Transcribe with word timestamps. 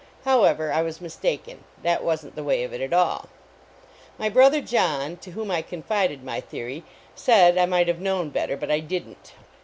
However, 0.25 0.73
I 0.73 0.81
was 0.81 0.99
mistaken; 0.99 1.63
that 1.83 2.03
wasn 2.03 2.31
t 2.31 2.35
the 2.35 2.43
way 2.43 2.63
of 2.63 2.73
it 2.73 2.81
at 2.81 2.91
all. 2.91 3.29
My 4.17 4.29
brother 4.29 4.59
John, 4.59 5.15
to 5.17 5.33
whom 5.33 5.51
I 5.51 5.61
confided 5.61 6.23
my 6.23 6.41
theory, 6.41 6.83
said 7.13 7.55
I 7.55 7.67
might 7.67 7.87
have 7.87 8.01
known 8.01 8.31
better, 8.31 8.57
but 8.57 8.71
I 8.71 8.79
didn 8.79 9.13
t. 9.23 9.33